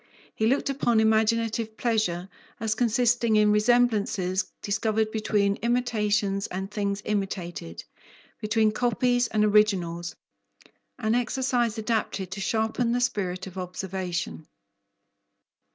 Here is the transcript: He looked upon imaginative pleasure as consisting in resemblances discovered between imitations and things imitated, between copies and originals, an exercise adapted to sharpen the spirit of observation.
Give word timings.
He 0.33 0.47
looked 0.47 0.67
upon 0.71 0.99
imaginative 0.99 1.77
pleasure 1.77 2.27
as 2.59 2.73
consisting 2.73 3.35
in 3.35 3.51
resemblances 3.51 4.51
discovered 4.63 5.11
between 5.11 5.57
imitations 5.57 6.47
and 6.47 6.71
things 6.71 7.03
imitated, 7.05 7.83
between 8.39 8.71
copies 8.71 9.27
and 9.27 9.45
originals, 9.45 10.15
an 10.97 11.13
exercise 11.13 11.77
adapted 11.77 12.31
to 12.31 12.41
sharpen 12.41 12.93
the 12.93 12.99
spirit 12.99 13.45
of 13.45 13.59
observation. 13.59 14.47